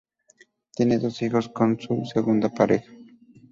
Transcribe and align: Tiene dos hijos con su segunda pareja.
Tiene 0.75 0.97
dos 0.97 1.21
hijos 1.21 1.49
con 1.49 1.79
su 1.79 2.03
segunda 2.05 2.49
pareja. 2.49 2.91